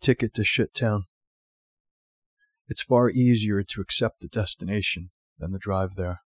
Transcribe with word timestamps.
ticket 0.00 0.34
to 0.34 0.44
shit 0.44 0.74
town. 0.74 1.04
It's 2.68 2.82
far 2.82 3.10
easier 3.10 3.62
to 3.62 3.80
accept 3.80 4.20
the 4.20 4.28
destination 4.28 5.10
than 5.38 5.52
the 5.52 5.58
drive 5.58 5.96
there. 5.96 6.22